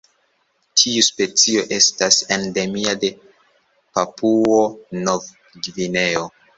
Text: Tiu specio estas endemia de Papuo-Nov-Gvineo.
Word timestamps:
Tiu 0.81 1.03
specio 1.07 1.65
estas 1.77 2.19
endemia 2.39 2.97
de 3.05 3.13
Papuo-Nov-Gvineo. 4.01 6.31